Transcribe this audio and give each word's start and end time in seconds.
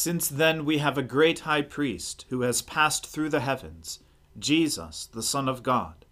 Since 0.00 0.28
then 0.28 0.64
we 0.64 0.78
have 0.78 0.96
a 0.96 1.02
great 1.02 1.40
high 1.40 1.62
priest 1.62 2.24
who 2.28 2.42
has 2.42 2.62
passed 2.62 3.04
through 3.04 3.30
the 3.30 3.40
heavens, 3.40 3.98
Jesus, 4.38 5.06
the 5.06 5.24
Son 5.24 5.48
of 5.48 5.64
God. 5.64 6.06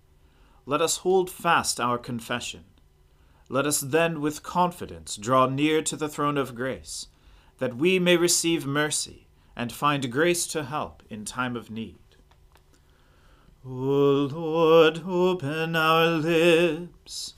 Let 0.64 0.82
us 0.82 0.96
hold 0.96 1.30
fast 1.30 1.78
our 1.78 1.96
confession. 1.96 2.64
Let 3.48 3.64
us 3.64 3.80
then 3.80 4.20
with 4.20 4.42
confidence 4.42 5.16
draw 5.16 5.46
near 5.46 5.82
to 5.82 5.94
the 5.94 6.08
throne 6.08 6.36
of 6.36 6.56
grace, 6.56 7.06
that 7.58 7.76
we 7.76 8.00
may 8.00 8.16
receive 8.16 8.66
mercy 8.66 9.28
and 9.54 9.70
find 9.70 10.10
grace 10.10 10.48
to 10.48 10.64
help 10.64 11.04
in 11.08 11.24
time 11.24 11.54
of 11.54 11.70
need. 11.70 12.16
O 13.64 13.68
Lord, 14.32 15.02
open 15.06 15.76
our 15.76 16.06
lips, 16.06 17.34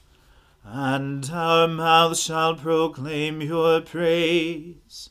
and 0.65 1.29
our 1.31 1.69
mouth 1.69 2.17
shall 2.17 2.55
proclaim 2.57 3.43
your 3.43 3.83
praise. 3.83 5.11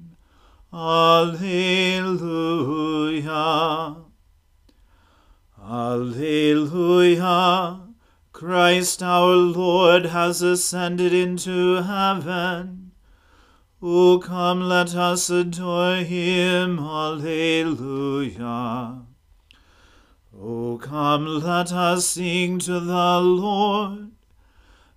Alleluia. 0.73 2.45
Alleluia. 5.61 7.01
Christ 8.31 9.03
our 9.03 9.35
Lord 9.35 10.05
has 10.05 10.41
ascended 10.41 11.13
into 11.13 11.81
heaven. 11.81 12.93
O 13.81 14.19
come, 14.19 14.61
let 14.61 14.95
us 14.95 15.29
adore 15.29 15.97
him. 15.97 16.79
Alleluia. 16.79 18.31
O 20.33 20.77
come, 20.77 21.25
let 21.25 21.73
us 21.73 22.07
sing 22.07 22.59
to 22.59 22.79
the 22.79 23.19
Lord. 23.19 24.10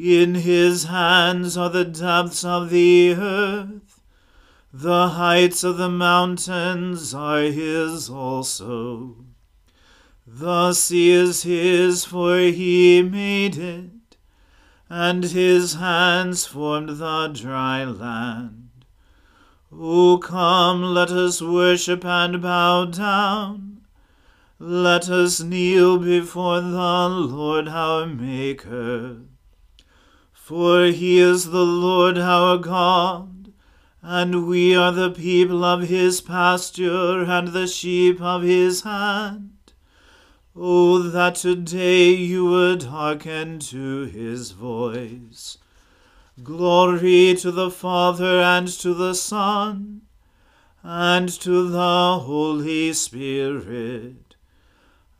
In 0.00 0.36
his 0.36 0.84
hands 0.84 1.56
are 1.56 1.70
the 1.70 1.84
depths 1.84 2.44
of 2.44 2.70
the 2.70 3.14
earth, 3.14 4.00
the 4.72 5.08
heights 5.08 5.64
of 5.64 5.76
the 5.76 5.88
mountains 5.88 7.12
are 7.12 7.40
his 7.40 8.08
also. 8.08 9.16
The 10.24 10.72
sea 10.72 11.10
is 11.10 11.42
his, 11.42 12.04
for 12.04 12.38
he 12.38 13.02
made 13.02 13.56
it, 13.56 14.16
and 14.88 15.24
his 15.24 15.74
hands 15.74 16.46
formed 16.46 16.98
the 16.98 17.26
dry 17.34 17.82
land. 17.82 18.84
O 19.72 20.18
come, 20.18 20.94
let 20.94 21.10
us 21.10 21.42
worship 21.42 22.04
and 22.04 22.40
bow 22.40 22.84
down. 22.84 23.80
Let 24.60 25.08
us 25.08 25.40
kneel 25.40 25.98
before 25.98 26.60
the 26.60 27.08
Lord 27.08 27.66
our 27.66 28.06
Maker. 28.06 29.27
For 30.48 30.86
he 30.86 31.18
is 31.18 31.50
the 31.50 31.66
Lord 31.66 32.16
our 32.16 32.56
God, 32.56 33.52
and 34.00 34.48
we 34.48 34.74
are 34.74 34.92
the 34.92 35.10
people 35.10 35.62
of 35.62 35.88
his 35.88 36.22
pasture 36.22 37.22
and 37.24 37.48
the 37.48 37.66
sheep 37.66 38.18
of 38.22 38.44
his 38.44 38.80
hand. 38.80 39.74
Oh, 40.56 41.00
that 41.00 41.34
today 41.34 42.12
you 42.14 42.46
would 42.46 42.84
hearken 42.84 43.58
to 43.58 44.04
his 44.06 44.52
voice. 44.52 45.58
Glory 46.42 47.34
to 47.40 47.50
the 47.50 47.70
Father 47.70 48.40
and 48.40 48.68
to 48.68 48.94
the 48.94 49.14
Son 49.14 50.00
and 50.82 51.28
to 51.28 51.68
the 51.68 52.20
Holy 52.20 52.94
Spirit, 52.94 54.36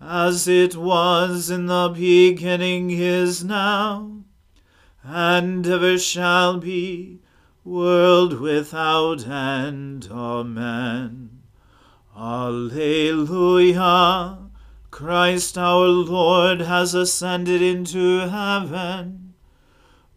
as 0.00 0.48
it 0.48 0.74
was 0.74 1.50
in 1.50 1.66
the 1.66 1.90
beginning 1.94 2.90
is 2.92 3.44
now 3.44 4.24
and 5.02 5.66
ever 5.66 5.98
shall 5.98 6.58
be, 6.58 7.20
world 7.64 8.40
without 8.40 9.26
end. 9.26 10.08
Amen. 10.10 11.42
Alleluia. 12.16 13.58
Christ 14.90 15.56
our 15.58 15.86
Lord 15.86 16.60
has 16.62 16.94
ascended 16.94 17.62
into 17.62 18.28
heaven. 18.28 19.34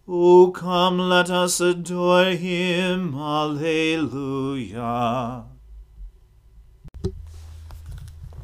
O 0.07 0.51
come, 0.51 0.97
let 0.97 1.29
us 1.29 1.61
adore 1.61 2.31
him. 2.31 3.13
Alleluia. 3.15 4.23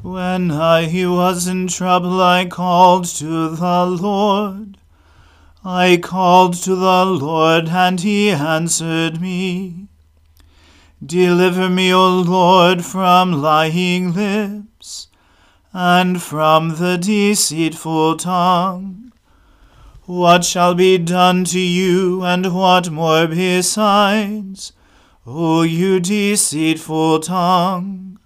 When 0.04 0.52
I 0.52 0.88
was 1.08 1.48
in 1.48 1.68
trouble, 1.68 2.22
I 2.22 2.46
called 2.46 3.06
to 3.16 3.50
the 3.50 3.86
Lord. 3.86 4.77
I 5.70 5.98
called 5.98 6.54
to 6.64 6.76
the 6.76 7.06
Lord, 7.06 7.68
and 7.68 8.00
he 8.00 8.30
answered 8.32 9.20
me. 9.20 9.90
Deliver 11.06 11.70
me, 11.70 11.94
O 11.94 12.22
Lord, 12.22 12.86
from 12.86 13.42
lying 13.42 14.14
lips, 14.14 15.10
and 15.74 16.22
from 16.22 16.78
the 16.78 16.98
deceitful 16.98 18.16
tongue. 18.16 19.12
What 20.06 20.46
shall 20.46 20.74
be 20.74 20.98
done 20.98 21.44
to 21.44 21.60
you, 21.60 22.24
and 22.24 22.56
what 22.56 22.90
more 22.90 23.28
besides, 23.28 24.72
O 25.26 25.64
you 25.64 26.00
deceitful 26.00 27.20
tongue? 27.20 28.20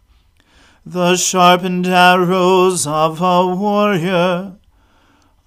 The 0.86 1.16
sharpened 1.16 1.88
arrows 1.88 2.86
of 2.86 3.20
a 3.20 3.48
warrior 3.48 4.58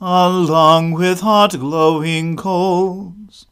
along 0.06 0.92
with 0.92 1.20
hot 1.20 1.58
glowing 1.58 2.36
coals. 2.36 3.46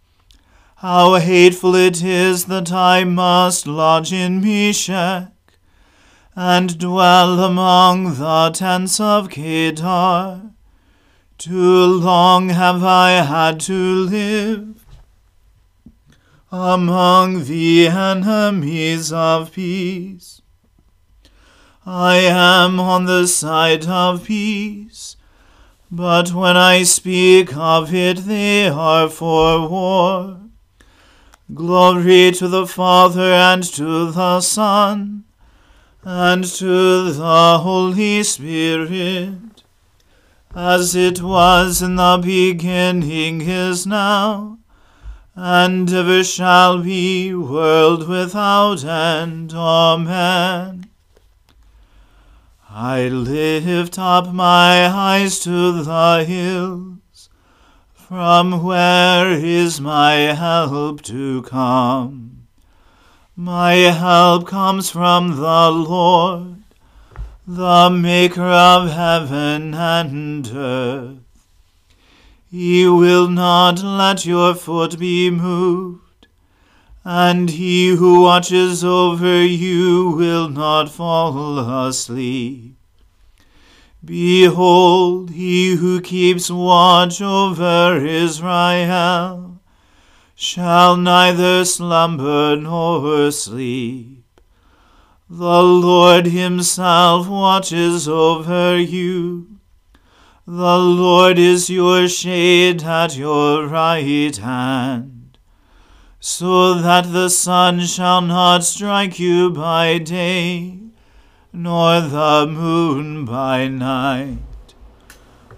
How 0.77 1.15
hateful 1.15 1.75
it 1.75 2.05
is 2.05 2.45
that 2.45 2.71
I 2.71 3.05
must 3.05 3.67
lodge 3.67 4.13
in 4.13 4.43
Meshech, 4.43 5.33
and 6.37 6.79
dwell 6.79 7.43
among 7.43 8.17
the 8.17 8.51
tents 8.51 9.01
of 9.01 9.31
Kedar. 9.31 10.43
Too 11.39 11.87
long 11.87 12.51
have 12.51 12.85
I 12.85 13.13
had 13.23 13.59
to 13.61 13.73
live 13.73 14.85
among 16.51 17.45
the 17.45 17.87
enemies 17.89 19.11
of 19.11 19.53
peace. 19.53 20.43
I 21.87 22.17
am 22.17 22.79
on 22.79 23.07
the 23.07 23.27
side 23.27 23.87
of 23.87 24.25
peace 24.25 25.17
but 25.95 26.33
when 26.33 26.57
I 26.57 26.85
speak 26.85 27.55
of 27.55 27.93
it, 27.93 28.25
they 28.25 28.67
are 28.67 29.11
for 29.11 29.69
war. 29.69 30.39
Glory 31.53 32.33
to 32.33 32.49
the 32.49 32.67
Father 32.67 33.31
and 33.35 33.63
to 33.75 34.11
the 34.11 34.41
Son 34.41 35.25
and 36.03 36.45
to 36.45 37.13
the 37.13 37.59
Holy 37.59 38.23
Spirit, 38.23 39.63
as 40.55 40.95
it 40.95 41.21
was 41.21 41.83
in 41.83 41.97
the 41.97 42.19
beginning 42.25 43.43
is 43.43 43.87
now, 43.87 44.59
and 45.37 45.93
ever 45.93 46.25
shall 46.25 46.83
be, 46.83 47.35
world 47.35 48.09
without 48.09 48.83
end. 48.83 49.53
Amen. 49.53 50.92
I 52.75 53.09
lift 53.09 53.99
up 53.99 54.33
my 54.33 54.87
eyes 54.87 55.41
to 55.41 55.83
the 55.83 56.25
hills. 56.25 57.29
From 57.93 58.63
where 58.63 59.31
is 59.31 59.79
my 59.79 60.13
help 60.33 61.03
to 61.03 61.43
come? 61.43 62.47
My 63.37 63.75
help 63.75 64.47
comes 64.47 64.89
from 64.89 65.37
the 65.37 65.71
Lord, 65.71 66.63
the 67.47 67.91
maker 67.91 68.41
of 68.41 68.89
heaven 68.89 69.75
and 69.75 70.51
earth. 70.55 71.19
He 72.51 72.87
will 72.87 73.29
not 73.29 73.83
let 73.83 74.25
your 74.25 74.55
foot 74.55 74.99
be 74.99 75.29
moved, 75.29 76.02
and 77.05 77.51
he 77.51 77.97
who 77.97 78.23
watches 78.23 78.85
over 78.85 79.45
you 79.45 80.11
will 80.11 80.49
not 80.49 80.89
fall 80.89 81.59
asleep. 81.89 82.77
Behold, 84.05 85.31
he 85.31 85.77
who 85.77 86.01
keeps 86.01 86.51
watch 86.51 87.23
over 87.23 87.97
Israel 88.05 89.61
shall 90.35 90.97
neither 90.97 91.65
slumber 91.65 92.57
nor 92.57 93.31
sleep. 93.31 94.25
The 95.31 95.63
Lord 95.63 96.27
himself 96.27 97.29
watches 97.29 98.09
over 98.09 98.79
you. 98.79 99.59
The 100.47 100.79
Lord 100.79 101.39
is 101.39 101.71
your 101.71 102.09
shade 102.09 102.83
at 102.83 103.17
your 103.17 103.69
right 103.69 104.37
hand, 104.37 105.22
so 106.25 106.75
that 106.75 107.13
the 107.13 107.29
sun 107.29 107.81
shall 107.81 108.21
not 108.23 108.63
strike 108.63 109.19
you 109.19 109.51
by 109.51 109.99
day, 109.99 110.79
nor 111.53 112.01
the 112.01 112.47
moon 112.49 113.25
by 113.25 113.67
night. 113.67 114.39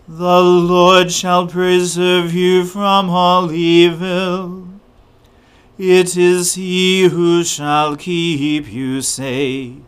The 0.08 0.40
Lord 0.40 1.12
shall 1.12 1.46
preserve 1.46 2.32
you 2.32 2.64
from 2.64 3.10
all 3.10 3.52
evil. 3.52 4.66
It 5.76 6.16
is 6.16 6.54
he 6.54 7.08
who 7.08 7.44
shall 7.44 7.94
keep 7.94 8.66
you 8.72 9.02
safe. 9.02 9.82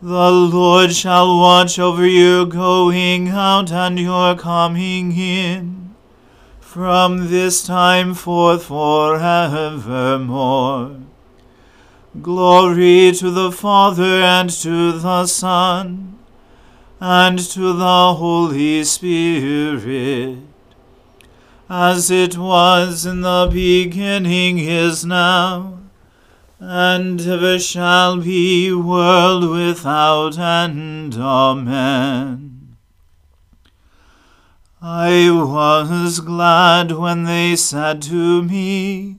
The 0.00 0.30
Lord 0.30 0.92
shall 0.92 1.40
watch 1.40 1.76
over 1.80 2.06
your 2.06 2.46
going 2.46 3.30
out 3.30 3.72
and 3.72 3.98
your 3.98 4.36
coming 4.36 5.10
in, 5.10 5.83
from 6.74 7.30
this 7.30 7.62
time 7.62 8.12
forth 8.14 8.64
forevermore. 8.64 9.20
Glory 12.20 13.12
to 13.12 13.30
the 13.30 13.52
Father 13.52 14.20
and 14.20 14.50
to 14.50 14.98
the 14.98 15.24
Son 15.28 16.18
and 16.98 17.38
to 17.38 17.72
the 17.74 18.14
Holy 18.14 18.82
Spirit, 18.82 20.38
as 21.70 22.10
it 22.10 22.36
was 22.36 23.06
in 23.06 23.20
the 23.20 23.48
beginning 23.52 24.58
is 24.58 25.04
now 25.04 25.78
and 26.58 27.20
ever 27.20 27.56
shall 27.60 28.20
be, 28.20 28.72
world 28.72 29.48
without 29.48 30.36
end. 30.36 31.14
Amen. 31.14 32.53
I 34.86 35.30
was 35.30 36.20
glad 36.20 36.92
when 36.92 37.24
they 37.24 37.56
said 37.56 38.02
to 38.02 38.42
me, 38.42 39.16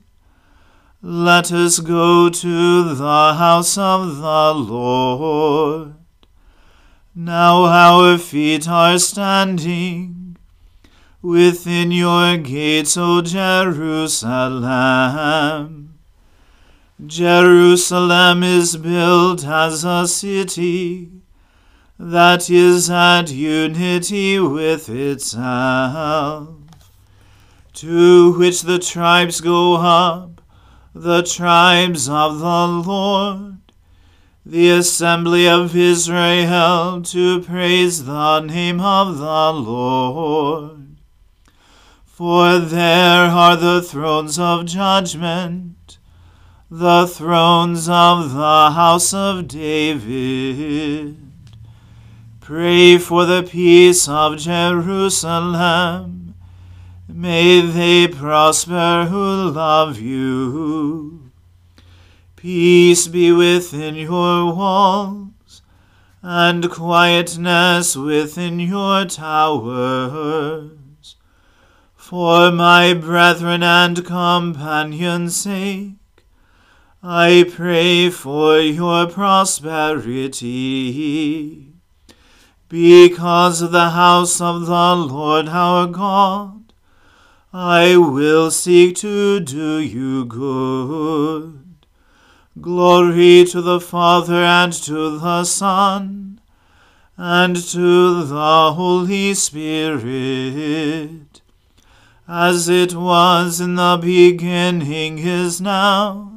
Let 1.02 1.50
us 1.50 1.80
go 1.80 2.30
to 2.30 2.94
the 2.94 3.34
house 3.34 3.76
of 3.76 4.18
the 4.18 4.54
Lord. 4.54 5.96
Now 7.16 7.64
our 7.64 8.16
feet 8.16 8.68
are 8.68 8.96
standing 9.00 10.36
within 11.20 11.90
your 11.90 12.36
gates, 12.36 12.96
O 12.96 13.20
Jerusalem. 13.20 14.38
Jerusalem 17.04 18.44
is 18.44 18.76
built 18.76 19.44
as 19.44 19.82
a 19.82 20.06
city 20.06 21.10
that 21.98 22.50
is 22.50 22.90
at 22.90 23.30
unity 23.30 24.38
with 24.38 24.88
itself, 24.88 26.48
to 27.72 28.32
which 28.38 28.62
the 28.62 28.78
tribes 28.78 29.40
go 29.40 29.76
up, 29.76 30.40
the 30.94 31.22
tribes 31.22 32.08
of 32.08 32.38
the 32.38 32.66
Lord, 32.66 33.58
the 34.44 34.70
assembly 34.70 35.48
of 35.48 35.76
Israel, 35.76 37.02
to 37.02 37.42
praise 37.42 38.04
the 38.04 38.40
name 38.40 38.80
of 38.80 39.18
the 39.18 39.52
Lord. 39.52 40.96
For 42.04 42.58
there 42.58 43.26
are 43.26 43.56
the 43.56 43.82
thrones 43.82 44.38
of 44.38 44.66
judgment 44.66 45.76
the 46.70 47.06
thrones 47.06 47.88
of 47.88 48.32
the 48.34 48.70
house 48.72 49.14
of 49.14 49.46
David. 49.46 51.25
Pray 52.46 52.96
for 52.98 53.24
the 53.24 53.42
peace 53.42 54.08
of 54.08 54.38
Jerusalem. 54.38 56.36
May 57.08 57.60
they 57.60 58.06
prosper 58.06 59.08
who 59.10 59.50
love 59.50 59.98
you. 59.98 61.32
Peace 62.36 63.08
be 63.08 63.32
within 63.32 63.96
your 63.96 64.54
walls, 64.54 65.62
and 66.22 66.70
quietness 66.70 67.96
within 67.96 68.60
your 68.60 69.06
towers. 69.06 70.70
For 71.96 72.52
my 72.52 72.94
brethren 72.94 73.64
and 73.64 74.04
companions' 74.04 75.34
sake, 75.34 75.94
I 77.02 77.44
pray 77.52 78.08
for 78.10 78.60
your 78.60 79.08
prosperity. 79.08 80.36
Because 82.68 83.62
of 83.62 83.70
the 83.70 83.90
house 83.90 84.40
of 84.40 84.66
the 84.66 84.96
Lord 84.96 85.48
our 85.48 85.86
God, 85.86 86.72
I 87.52 87.96
will 87.96 88.50
seek 88.50 88.96
to 88.96 89.38
do 89.38 89.78
you 89.78 90.24
good. 90.24 91.62
Glory 92.60 93.44
to 93.44 93.62
the 93.62 93.80
Father 93.80 94.42
and 94.42 94.72
to 94.72 95.16
the 95.16 95.44
Son 95.44 96.40
and 97.16 97.54
to 97.54 98.24
the 98.24 98.72
Holy 98.72 99.34
Spirit, 99.34 100.00
as 102.26 102.68
it 102.68 102.94
was 102.94 103.60
in 103.60 103.76
the 103.76 103.96
beginning 104.02 105.18
is 105.18 105.60
now 105.60 106.35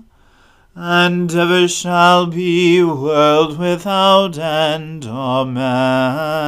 and 0.82 1.36
ever 1.36 1.68
shall 1.68 2.26
be, 2.28 2.82
world 2.82 3.60
without 3.60 4.38
end. 4.38 5.04
Amen. 5.04 6.40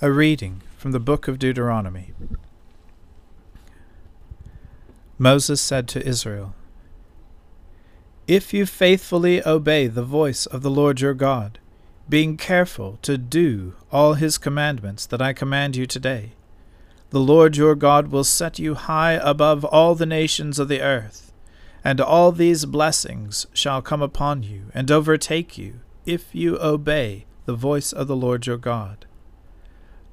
A 0.00 0.12
reading 0.12 0.62
from 0.76 0.92
the 0.92 1.00
book 1.00 1.26
of 1.26 1.40
Deuteronomy. 1.40 2.12
Moses 5.18 5.60
said 5.60 5.88
to 5.88 6.06
Israel, 6.06 6.54
If 8.28 8.54
you 8.54 8.64
faithfully 8.64 9.44
obey 9.44 9.88
the 9.88 10.04
voice 10.04 10.46
of 10.46 10.62
the 10.62 10.70
Lord 10.70 11.00
your 11.00 11.14
God, 11.14 11.58
being 12.08 12.36
careful 12.36 13.00
to 13.02 13.18
do 13.18 13.74
all 13.90 14.14
his 14.14 14.38
commandments 14.38 15.06
that 15.06 15.20
I 15.20 15.32
command 15.32 15.74
you 15.74 15.86
today, 15.86 16.34
the 17.12 17.20
Lord 17.20 17.58
your 17.58 17.74
God 17.74 18.08
will 18.08 18.24
set 18.24 18.58
you 18.58 18.74
high 18.74 19.12
above 19.12 19.66
all 19.66 19.94
the 19.94 20.06
nations 20.06 20.58
of 20.58 20.68
the 20.68 20.80
earth, 20.80 21.30
and 21.84 22.00
all 22.00 22.32
these 22.32 22.64
blessings 22.64 23.46
shall 23.52 23.82
come 23.82 24.00
upon 24.00 24.42
you 24.42 24.68
and 24.72 24.90
overtake 24.90 25.58
you, 25.58 25.80
if 26.06 26.34
you 26.34 26.58
obey 26.58 27.26
the 27.44 27.54
voice 27.54 27.92
of 27.92 28.06
the 28.06 28.16
Lord 28.16 28.46
your 28.46 28.56
God. 28.56 29.04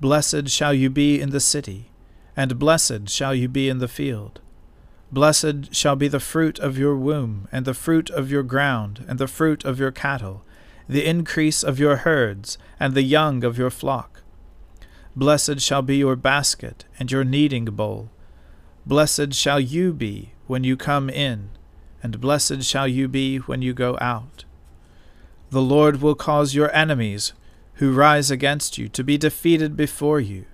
Blessed 0.02 0.50
shall 0.50 0.74
you 0.74 0.90
be 0.90 1.22
in 1.22 1.30
the 1.30 1.40
city, 1.40 1.90
and 2.36 2.60
blessed 2.60 3.08
shall 3.08 3.34
you 3.34 3.48
be 3.48 3.70
in 3.70 3.78
the 3.78 3.88
field. 3.88 4.42
Blessed 5.10 5.74
shall 5.74 5.96
be 5.96 6.10
the 6.10 6.20
fruit 6.20 6.60
of 6.60 6.78
your 6.78 6.98
womb, 6.98 7.48
and 7.50 7.64
the 7.64 7.74
fruit 7.74 8.10
of 8.10 8.30
your 8.30 8.44
ground, 8.44 9.06
and 9.08 9.18
the 9.18 9.28
fruit 9.28 9.64
of 9.64 9.80
your 9.80 9.92
cattle, 9.92 10.44
the 10.90 11.08
increase 11.08 11.64
of 11.64 11.80
your 11.80 11.98
herds, 11.98 12.58
and 12.78 12.94
the 12.94 13.04
young 13.04 13.46
of 13.46 13.58
your 13.58 13.70
flock 13.70 14.20
Blessed 15.16 15.60
shall 15.60 15.82
be 15.82 15.98
your 15.98 16.16
basket 16.16 16.86
and 17.00 17.12
your 17.12 17.24
kneading 17.24 17.66
bowl. 17.66 18.10
Blessed 18.86 19.34
shall 19.34 19.60
you 19.60 19.92
be 19.92 20.34
when 20.48 20.64
you 20.64 20.78
come 20.78 21.10
in, 21.10 21.50
and 22.02 22.22
blessed 22.22 22.64
shall 22.64 22.88
you 22.88 23.08
be 23.08 23.38
when 23.38 23.62
you 23.62 23.74
go 23.74 23.98
out. 24.00 24.46
The 25.50 25.62
Lord 25.62 26.02
will 26.02 26.16
cause 26.16 26.54
your 26.54 26.74
enemies 26.76 27.34
who 27.76 27.94
rise 27.94 28.30
against 28.30 28.78
you 28.78 28.88
to 28.90 29.04
be 29.04 29.18
defeated 29.18 29.76
before 29.76 30.20
you. 30.20 30.46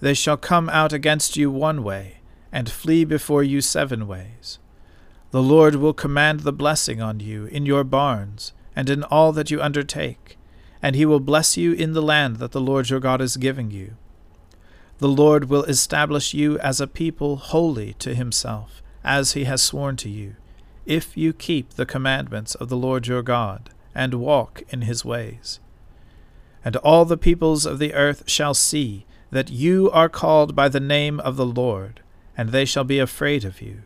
They 0.00 0.14
shall 0.14 0.36
come 0.36 0.68
out 0.70 0.92
against 0.92 1.36
you 1.36 1.50
one 1.50 1.82
way, 1.82 2.18
and 2.50 2.70
flee 2.70 3.04
before 3.04 3.42
you 3.42 3.60
seven 3.60 4.06
ways. 4.06 4.58
The 5.30 5.42
Lord 5.42 5.76
will 5.76 5.92
command 5.92 6.40
the 6.40 6.52
blessing 6.52 7.02
on 7.02 7.20
you 7.20 7.46
in 7.46 7.66
your 7.66 7.84
barns, 7.84 8.52
and 8.74 8.88
in 8.88 9.04
all 9.04 9.32
that 9.32 9.50
you 9.50 9.60
undertake 9.60 10.38
and 10.82 10.96
he 10.96 11.04
will 11.04 11.20
bless 11.20 11.56
you 11.56 11.72
in 11.72 11.92
the 11.92 12.02
land 12.02 12.36
that 12.36 12.52
the 12.52 12.60
Lord 12.60 12.90
your 12.90 13.00
God 13.00 13.20
is 13.20 13.36
giving 13.36 13.70
you. 13.70 13.96
The 14.98 15.08
Lord 15.08 15.48
will 15.48 15.64
establish 15.64 16.34
you 16.34 16.58
as 16.58 16.80
a 16.80 16.86
people 16.86 17.36
holy 17.36 17.94
to 17.94 18.14
himself, 18.14 18.82
as 19.02 19.32
he 19.32 19.44
has 19.44 19.62
sworn 19.62 19.96
to 19.96 20.10
you, 20.10 20.36
if 20.84 21.16
you 21.16 21.32
keep 21.32 21.70
the 21.70 21.86
commandments 21.86 22.54
of 22.54 22.68
the 22.68 22.76
Lord 22.76 23.06
your 23.06 23.22
God, 23.22 23.70
and 23.94 24.14
walk 24.14 24.62
in 24.68 24.82
his 24.82 25.04
ways. 25.04 25.60
And 26.64 26.76
all 26.76 27.04
the 27.04 27.16
peoples 27.16 27.64
of 27.64 27.78
the 27.78 27.94
earth 27.94 28.24
shall 28.26 28.54
see 28.54 29.06
that 29.30 29.50
you 29.50 29.90
are 29.92 30.08
called 30.08 30.54
by 30.54 30.68
the 30.68 30.80
name 30.80 31.20
of 31.20 31.36
the 31.36 31.46
Lord, 31.46 32.00
and 32.36 32.50
they 32.50 32.64
shall 32.64 32.84
be 32.84 32.98
afraid 32.98 33.44
of 33.44 33.62
you. 33.62 33.82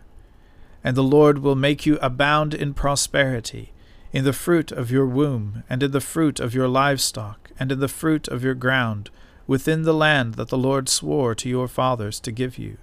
And 0.83 0.97
the 0.97 1.03
Lord 1.03 1.39
will 1.39 1.55
make 1.55 1.87
you 1.87 1.99
abound 1.99 2.55
in 2.55 2.75
prosperity, 2.75 3.73
in 4.15 4.23
the 4.23 4.33
fruit 4.33 4.71
of 4.71 4.93
your 4.93 5.07
womb, 5.07 5.65
and 5.69 5.83
in 5.83 5.91
the 5.91 6.01
fruit 6.01 6.39
of 6.39 6.55
your 6.55 6.69
livestock, 6.69 7.51
and 7.59 7.73
in 7.73 7.81
the 7.81 7.89
fruit 7.89 8.29
of 8.29 8.45
your 8.45 8.55
ground, 8.55 9.11
within 9.49 9.83
the 9.83 9.93
land 9.93 10.35
that 10.35 10.51
the 10.51 10.57
Lord 10.57 10.89
swore 10.89 11.35
to 11.35 11.49
your 11.49 11.67
fathers 11.67 12.21
to 12.21 12.31
give 12.31 12.57
you. 12.57 12.79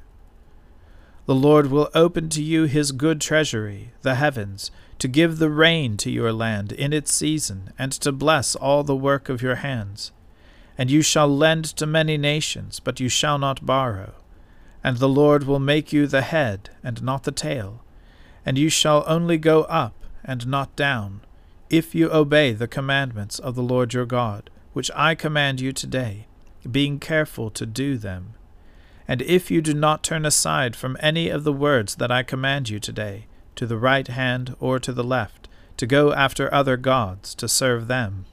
The 1.27 1.33
Lord 1.33 1.67
will 1.67 1.89
open 1.95 2.27
to 2.31 2.43
you 2.43 2.65
his 2.65 2.91
good 2.91 3.21
treasury, 3.21 3.93
the 4.01 4.15
heavens, 4.15 4.71
to 4.99 5.07
give 5.07 5.37
the 5.37 5.49
rain 5.49 5.95
to 5.97 6.11
your 6.11 6.33
land 6.33 6.73
in 6.73 6.91
its 6.91 7.13
season, 7.13 7.71
and 7.79 7.93
to 7.93 8.11
bless 8.11 8.53
all 8.53 8.83
the 8.83 8.93
work 8.93 9.29
of 9.29 9.41
your 9.41 9.55
hands. 9.55 10.11
And 10.77 10.91
you 10.91 11.01
shall 11.01 11.29
lend 11.29 11.63
to 11.77 11.85
many 11.85 12.17
nations, 12.17 12.81
but 12.81 12.99
you 12.99 13.07
shall 13.07 13.37
not 13.37 13.65
borrow. 13.65 14.15
And 14.83 14.97
the 14.97 15.07
Lord 15.07 15.45
will 15.45 15.59
make 15.59 15.93
you 15.93 16.07
the 16.07 16.23
head, 16.23 16.71
and 16.83 17.01
not 17.01 17.23
the 17.23 17.31
tail. 17.31 17.85
And 18.45 18.57
you 18.57 18.67
shall 18.67 19.05
only 19.07 19.37
go 19.37 19.61
up, 19.63 19.95
and 20.23 20.47
not 20.47 20.75
down, 20.75 21.21
if 21.69 21.95
you 21.95 22.11
obey 22.11 22.53
the 22.53 22.67
commandments 22.67 23.39
of 23.39 23.55
the 23.55 23.63
Lord 23.63 23.93
your 23.93 24.05
God, 24.05 24.49
which 24.73 24.91
I 24.95 25.15
command 25.15 25.61
you 25.61 25.71
today, 25.71 26.27
being 26.69 26.99
careful 26.99 27.49
to 27.51 27.65
do 27.65 27.97
them. 27.97 28.33
And 29.07 29.21
if 29.21 29.49
you 29.49 29.61
do 29.61 29.73
not 29.73 30.03
turn 30.03 30.25
aside 30.25 30.75
from 30.75 30.97
any 30.99 31.29
of 31.29 31.43
the 31.43 31.53
words 31.53 31.95
that 31.95 32.11
I 32.11 32.23
command 32.23 32.69
you 32.69 32.79
today, 32.79 33.25
to 33.55 33.65
the 33.65 33.77
right 33.77 34.07
hand 34.07 34.55
or 34.59 34.79
to 34.79 34.93
the 34.93 35.03
left, 35.03 35.47
to 35.77 35.87
go 35.87 36.13
after 36.13 36.53
other 36.53 36.77
gods, 36.77 37.33
to 37.35 37.47
serve 37.47 37.87
them. 37.87 38.25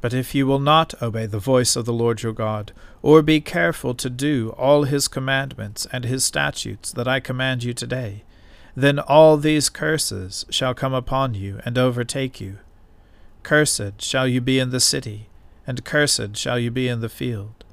But 0.00 0.14
if 0.14 0.34
you 0.34 0.46
will 0.46 0.60
not 0.60 1.00
obey 1.02 1.26
the 1.26 1.38
voice 1.38 1.76
of 1.76 1.84
the 1.84 1.92
Lord 1.92 2.22
your 2.22 2.32
God, 2.32 2.72
or 3.02 3.22
be 3.22 3.40
careful 3.40 3.94
to 3.94 4.10
do 4.10 4.50
all 4.56 4.84
his 4.84 5.08
commandments 5.08 5.86
and 5.92 6.04
his 6.04 6.24
statutes 6.24 6.92
that 6.92 7.08
I 7.08 7.20
command 7.20 7.64
you 7.64 7.72
today, 7.72 8.24
then 8.78 9.00
all 9.00 9.36
these 9.36 9.68
curses 9.68 10.46
shall 10.50 10.72
come 10.72 10.94
upon 10.94 11.34
you 11.34 11.60
and 11.64 11.76
overtake 11.76 12.40
you. 12.40 12.58
Cursed 13.42 14.00
shall 14.00 14.28
you 14.28 14.40
be 14.40 14.60
in 14.60 14.70
the 14.70 14.78
city, 14.78 15.28
and 15.66 15.84
cursed 15.84 16.36
shall 16.36 16.60
you 16.60 16.70
be 16.70 16.86
in 16.86 17.00
the 17.00 17.08
field. 17.08 17.64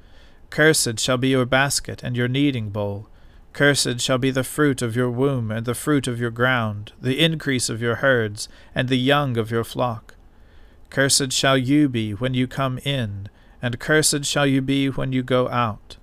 Cursed 0.50 0.98
shall 0.98 1.16
be 1.16 1.28
your 1.28 1.46
basket 1.46 2.02
and 2.02 2.16
your 2.16 2.26
kneading 2.26 2.70
bowl. 2.70 3.08
Cursed 3.52 4.00
shall 4.00 4.18
be 4.18 4.32
the 4.32 4.42
fruit 4.42 4.82
of 4.82 4.96
your 4.96 5.08
womb, 5.08 5.52
and 5.52 5.64
the 5.64 5.74
fruit 5.74 6.08
of 6.08 6.18
your 6.18 6.32
ground, 6.32 6.92
the 7.00 7.20
increase 7.24 7.68
of 7.68 7.80
your 7.80 7.96
herds, 7.96 8.48
and 8.74 8.88
the 8.88 8.98
young 8.98 9.36
of 9.36 9.52
your 9.52 9.64
flock. 9.64 10.16
Cursed 10.90 11.30
shall 11.30 11.56
you 11.56 11.88
be 11.88 12.14
when 12.14 12.34
you 12.34 12.48
come 12.48 12.78
in, 12.78 13.28
and 13.62 13.78
cursed 13.78 14.24
shall 14.24 14.46
you 14.46 14.60
be 14.60 14.88
when 14.88 15.12
you 15.12 15.22
go 15.22 15.48
out. 15.50 15.98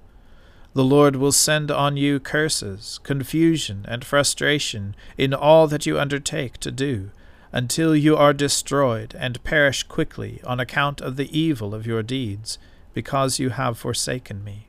The 0.74 0.84
Lord 0.84 1.15
will 1.15 1.32
send 1.32 1.70
on 1.70 1.98
you 1.98 2.20
curses, 2.20 3.00
confusion, 3.03 3.86
and 3.88 4.03
frustration 4.03 4.96
in 5.18 5.34
all 5.34 5.68
that 5.68 5.86
you 5.86 6.00
undertake 6.00 6.58
to 6.60 6.72
do, 6.72 7.12
until 7.51 7.96
you 7.96 8.18
are 8.18 8.34
destroyed 8.34 9.15
and 9.20 9.44
perish 9.44 9.84
quickly 9.84 10.42
on 10.44 10.60
account 10.60 11.00
of 11.00 11.15
the 11.15 11.38
evil 11.38 11.75
of 11.75 11.86
your 11.86 12.01
deeds 12.01 12.58
because 12.94 13.38
you 13.38 13.50
have 13.50 13.77
forsaken 13.77 14.44
me. 14.44 14.68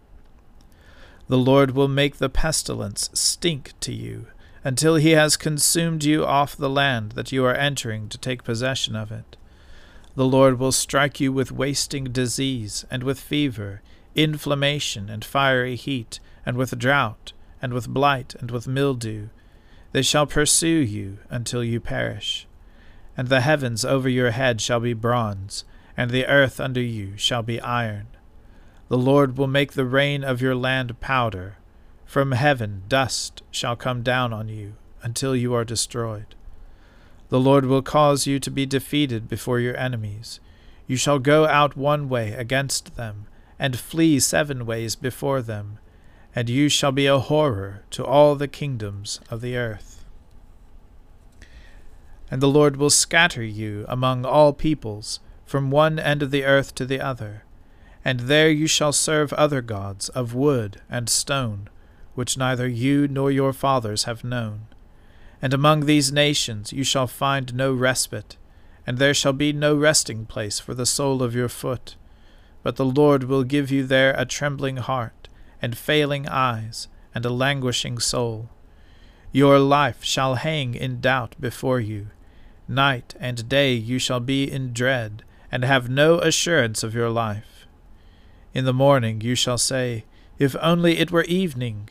The 1.28 1.38
Lord 1.38 1.70
will 1.70 1.88
make 1.88 2.16
the 2.16 2.28
pestilence 2.28 3.08
stink 3.14 3.72
to 3.80 3.92
you, 3.92 4.26
until 4.62 4.96
he 4.96 5.12
has 5.12 5.38
consumed 5.38 6.04
you 6.04 6.24
off 6.24 6.56
the 6.56 6.68
land 6.68 7.12
that 7.12 7.32
you 7.32 7.44
are 7.46 7.54
entering 7.54 8.10
to 8.10 8.18
take 8.18 8.44
possession 8.44 8.94
of 8.94 9.10
it. 9.10 9.36
The 10.16 10.26
Lord 10.26 10.58
will 10.58 10.72
strike 10.72 11.18
you 11.18 11.32
with 11.32 11.50
wasting 11.50 12.04
disease, 12.04 12.84
and 12.90 13.02
with 13.02 13.18
fever, 13.18 13.80
inflammation, 14.14 15.08
and 15.08 15.24
fiery 15.24 15.76
heat, 15.76 16.20
and 16.46 16.56
with 16.56 16.78
drought, 16.78 17.32
and 17.60 17.72
with 17.72 17.88
blight, 17.88 18.34
and 18.38 18.50
with 18.50 18.68
mildew. 18.68 19.28
They 19.92 20.02
shall 20.02 20.26
pursue 20.26 20.66
you 20.66 21.18
until 21.30 21.62
you 21.62 21.80
perish. 21.80 22.46
And 23.16 23.28
the 23.28 23.42
heavens 23.42 23.84
over 23.84 24.08
your 24.08 24.32
head 24.32 24.60
shall 24.60 24.80
be 24.80 24.92
bronze, 24.92 25.64
and 25.96 26.10
the 26.10 26.26
earth 26.26 26.58
under 26.58 26.82
you 26.82 27.16
shall 27.16 27.42
be 27.42 27.60
iron. 27.60 28.08
The 28.88 28.98
Lord 28.98 29.38
will 29.38 29.46
make 29.46 29.72
the 29.72 29.84
rain 29.84 30.24
of 30.24 30.42
your 30.42 30.54
land 30.54 31.00
powder. 31.00 31.56
From 32.04 32.32
heaven 32.32 32.82
dust 32.88 33.42
shall 33.50 33.76
come 33.76 34.02
down 34.02 34.32
on 34.32 34.48
you 34.48 34.74
until 35.02 35.34
you 35.34 35.54
are 35.54 35.64
destroyed. 35.64 36.34
The 37.28 37.40
Lord 37.40 37.66
will 37.66 37.82
cause 37.82 38.26
you 38.26 38.38
to 38.40 38.50
be 38.50 38.66
defeated 38.66 39.28
before 39.28 39.58
your 39.58 39.76
enemies. 39.76 40.40
You 40.86 40.96
shall 40.96 41.18
go 41.18 41.46
out 41.46 41.76
one 41.76 42.08
way 42.08 42.32
against 42.32 42.96
them, 42.96 43.26
and 43.64 43.78
flee 43.78 44.20
seven 44.20 44.66
ways 44.66 44.94
before 44.94 45.40
them, 45.40 45.78
and 46.36 46.50
you 46.50 46.68
shall 46.68 46.92
be 46.92 47.06
a 47.06 47.18
horror 47.18 47.82
to 47.90 48.04
all 48.04 48.34
the 48.34 48.48
kingdoms 48.48 49.20
of 49.30 49.40
the 49.40 49.56
earth. 49.56 50.04
And 52.30 52.42
the 52.42 52.48
Lord 52.48 52.76
will 52.76 52.90
scatter 52.90 53.42
you 53.42 53.86
among 53.88 54.26
all 54.26 54.52
peoples, 54.52 55.20
from 55.46 55.70
one 55.70 55.98
end 55.98 56.22
of 56.22 56.30
the 56.30 56.44
earth 56.44 56.74
to 56.74 56.84
the 56.84 57.00
other 57.00 57.44
and 58.04 58.20
there 58.20 58.50
you 58.50 58.66
shall 58.66 58.92
serve 58.92 59.32
other 59.32 59.62
gods 59.62 60.10
of 60.10 60.34
wood 60.34 60.80
and 60.90 61.08
stone, 61.08 61.68
which 62.14 62.36
neither 62.36 62.68
you 62.68 63.08
nor 63.08 63.30
your 63.30 63.52
fathers 63.52 64.04
have 64.04 64.22
known. 64.22 64.66
And 65.40 65.54
among 65.54 65.86
these 65.86 66.12
nations 66.12 66.72
you 66.72 66.84
shall 66.84 67.06
find 67.06 67.54
no 67.54 67.72
respite, 67.72 68.36
and 68.86 68.98
there 68.98 69.14
shall 69.14 69.32
be 69.32 69.52
no 69.52 69.74
resting 69.74 70.26
place 70.26 70.60
for 70.60 70.74
the 70.74 70.86
sole 70.86 71.22
of 71.22 71.34
your 71.34 71.48
foot. 71.48 71.96
But 72.64 72.76
the 72.76 72.84
Lord 72.84 73.24
will 73.24 73.44
give 73.44 73.70
you 73.70 73.84
there 73.84 74.14
a 74.16 74.24
trembling 74.24 74.78
heart, 74.78 75.28
and 75.60 75.78
failing 75.78 76.26
eyes, 76.26 76.88
and 77.14 77.24
a 77.24 77.30
languishing 77.30 77.98
soul. 77.98 78.48
Your 79.30 79.58
life 79.58 80.02
shall 80.02 80.36
hang 80.36 80.74
in 80.74 81.00
doubt 81.00 81.36
before 81.38 81.78
you. 81.78 82.08
Night 82.66 83.14
and 83.20 83.48
day 83.50 83.74
you 83.74 83.98
shall 83.98 84.18
be 84.18 84.50
in 84.50 84.72
dread, 84.72 85.24
and 85.52 85.62
have 85.62 85.90
no 85.90 86.18
assurance 86.20 86.82
of 86.82 86.94
your 86.94 87.10
life. 87.10 87.66
In 88.54 88.64
the 88.64 88.72
morning 88.72 89.20
you 89.20 89.34
shall 89.34 89.58
say, 89.58 90.06
If 90.38 90.56
only 90.62 90.98
it 90.98 91.10
were 91.10 91.24
evening. 91.24 91.90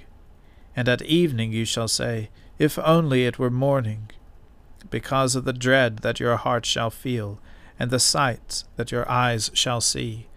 And 0.76 0.90
at 0.90 1.04
evening 1.04 1.52
you 1.52 1.66
shall 1.66 1.88
say, 1.88 2.32
If 2.58 2.80
only 2.80 3.26
it 3.26 3.38
were 3.38 3.52
morning. 3.52 4.10
Because 4.90 5.36
of 5.36 5.46
the 5.46 5.54
dread 5.54 6.00
that 6.00 6.20
your 6.20 6.38
heart 6.38 6.66
shall 6.66 6.90
feel, 6.90 7.40
and 7.78 7.92
the 7.92 8.00
sights 8.00 8.66
that 8.76 8.92
your 8.92 9.08
eyes 9.08 9.52
shall 9.54 9.80
see. 9.80 10.28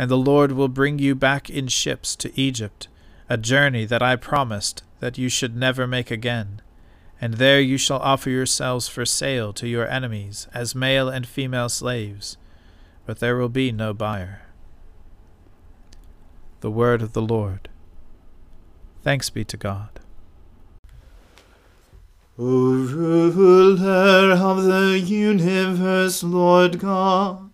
And 0.00 0.10
the 0.10 0.16
Lord 0.16 0.52
will 0.52 0.68
bring 0.68 0.98
you 0.98 1.14
back 1.14 1.50
in 1.50 1.68
ships 1.68 2.16
to 2.16 2.32
Egypt, 2.34 2.88
a 3.28 3.36
journey 3.36 3.84
that 3.84 4.02
I 4.02 4.16
promised 4.16 4.82
that 4.98 5.18
you 5.18 5.28
should 5.28 5.54
never 5.54 5.86
make 5.86 6.10
again. 6.10 6.62
And 7.20 7.34
there 7.34 7.60
you 7.60 7.76
shall 7.76 7.98
offer 7.98 8.30
yourselves 8.30 8.88
for 8.88 9.04
sale 9.04 9.52
to 9.52 9.68
your 9.68 9.86
enemies 9.86 10.48
as 10.54 10.74
male 10.74 11.10
and 11.10 11.26
female 11.26 11.68
slaves. 11.68 12.38
But 13.04 13.18
there 13.18 13.36
will 13.36 13.50
be 13.50 13.72
no 13.72 13.92
buyer. 13.92 14.40
The 16.60 16.70
word 16.70 17.02
of 17.02 17.12
the 17.12 17.20
Lord. 17.20 17.68
Thanks 19.02 19.28
be 19.28 19.44
to 19.44 19.58
God. 19.58 20.00
O 22.38 22.44
ruler 22.88 24.32
of 24.32 24.64
the 24.64 24.98
universe, 24.98 26.22
Lord 26.22 26.78
God, 26.78 27.49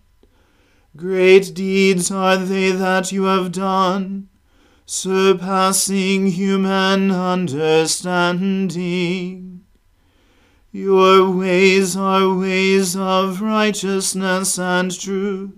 great 0.97 1.55
deeds 1.55 2.11
are 2.11 2.39
they 2.39 2.73
that 2.73 3.13
you 3.13 3.25
have 3.25 3.53
done, 3.53 4.29
surpassing 4.87 6.29
human 6.29 7.11
understanding. 7.11 9.61
Your 10.73 11.31
ways 11.31 11.95
are 11.97 12.35
ways 12.35 12.97
of 12.97 13.43
righteousness 13.43 14.59
and 14.59 14.99
truth. 14.99 15.53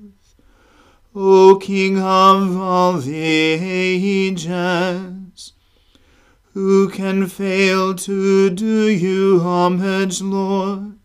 O 1.15 1.55
King 1.57 1.99
of 1.99 2.57
all 2.57 2.95
the 2.95 3.23
ages, 3.23 5.53
who 6.53 6.89
can 6.89 7.27
fail 7.27 7.95
to 7.95 8.51
do 8.51 8.89
you 8.89 9.41
homage, 9.41 10.21
Lord, 10.21 10.99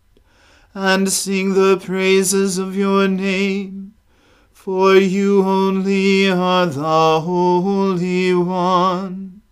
and 0.74 1.10
sing 1.10 1.54
the 1.54 1.78
praises 1.78 2.58
of 2.58 2.76
your 2.76 3.08
name? 3.08 3.83
For 4.64 4.96
you 4.96 5.44
only 5.44 6.30
are 6.30 6.64
the 6.64 7.20
Holy 7.20 8.32
One. 8.32 9.42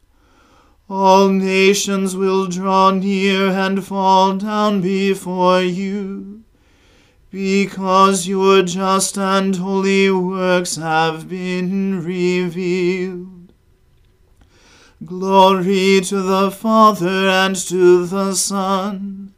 All 0.88 1.28
nations 1.28 2.16
will 2.16 2.46
draw 2.46 2.92
near 2.92 3.48
and 3.48 3.84
fall 3.84 4.38
down 4.38 4.80
before 4.80 5.60
you 5.60 6.44
because 7.30 8.26
your 8.26 8.62
just 8.62 9.18
and 9.18 9.54
holy 9.56 10.10
works 10.10 10.76
have 10.76 11.28
been 11.28 12.02
revealed. 12.02 13.52
Glory 15.04 16.00
to 16.04 16.22
the 16.22 16.50
Father 16.50 17.28
and 17.28 17.54
to 17.54 18.06
the 18.06 18.34
Son 18.34 19.34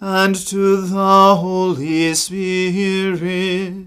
and 0.00 0.34
to 0.34 0.80
the 0.80 1.36
Holy 1.36 2.12
Spirit, 2.12 3.86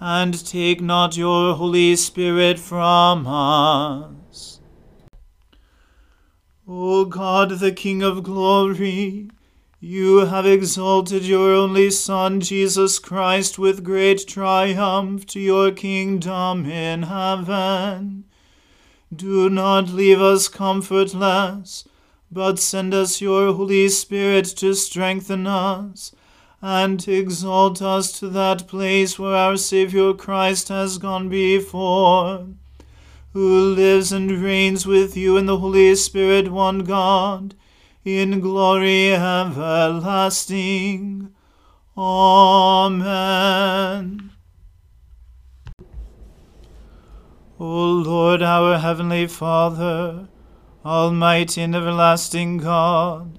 and 0.00 0.44
take 0.46 0.80
not 0.80 1.16
your 1.16 1.54
Holy 1.54 1.96
Spirit 1.96 2.58
from 2.58 3.26
us. 3.26 4.60
O 6.68 7.04
God, 7.04 7.58
the 7.60 7.72
King 7.72 8.02
of 8.02 8.22
glory, 8.22 9.30
you 9.80 10.26
have 10.26 10.46
exalted 10.46 11.24
your 11.24 11.52
only 11.52 11.90
Son, 11.90 12.40
Jesus 12.40 12.98
Christ, 12.98 13.58
with 13.58 13.84
great 13.84 14.26
triumph 14.26 15.26
to 15.26 15.40
your 15.40 15.70
kingdom 15.70 16.66
in 16.66 17.04
heaven. 17.04 18.24
Do 19.14 19.48
not 19.48 19.88
leave 19.90 20.20
us 20.20 20.48
comfortless, 20.48 21.84
but 22.30 22.58
send 22.58 22.92
us 22.92 23.20
your 23.20 23.52
Holy 23.52 23.88
Spirit 23.88 24.46
to 24.56 24.74
strengthen 24.74 25.46
us 25.46 26.12
and 26.66 27.06
exalt 27.06 27.80
us 27.80 28.10
to 28.18 28.28
that 28.28 28.66
place 28.66 29.20
where 29.20 29.36
our 29.36 29.56
Saviour 29.56 30.12
Christ 30.12 30.66
has 30.68 30.98
gone 30.98 31.28
before, 31.28 32.48
who 33.32 33.72
lives 33.72 34.10
and 34.10 34.32
reigns 34.32 34.84
with 34.84 35.16
you 35.16 35.36
in 35.36 35.46
the 35.46 35.58
Holy 35.58 35.94
Spirit, 35.94 36.50
one 36.50 36.80
God 36.80 37.54
in 38.04 38.40
glory 38.40 39.12
everlasting. 39.14 40.52
Amen. 41.96 43.12
O 47.60 47.92
Lord, 47.92 48.42
our 48.42 48.78
heavenly 48.78 49.28
Father, 49.28 50.26
Almighty 50.84 51.62
and 51.62 51.76
everlasting 51.76 52.56
God, 52.58 53.38